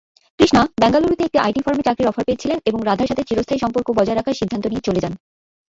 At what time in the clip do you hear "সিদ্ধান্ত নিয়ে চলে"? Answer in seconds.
4.39-5.03